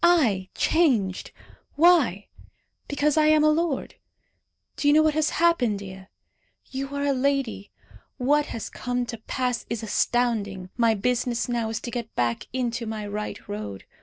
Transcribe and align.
I 0.03 0.49
changed! 0.55 1.31
Why? 1.75 2.27
Because 2.87 3.17
I 3.17 3.27
am 3.27 3.43
a 3.43 3.51
lord. 3.51 3.93
Do 4.75 4.87
you 4.87 4.95
know 4.95 5.03
what 5.03 5.13
has 5.13 5.29
happened, 5.29 5.77
Dea? 5.77 6.07
You 6.71 6.95
are 6.95 7.03
a 7.03 7.13
lady. 7.13 7.69
What 8.17 8.47
has 8.47 8.71
come 8.71 9.05
to 9.05 9.19
pass 9.19 9.63
is 9.69 9.83
astounding. 9.83 10.71
My 10.75 10.95
business 10.95 11.47
now 11.47 11.69
is 11.69 11.79
to 11.81 11.91
get 11.91 12.15
back 12.15 12.47
into 12.51 12.87
my 12.87 13.05
right 13.05 13.47
road. 13.47 13.83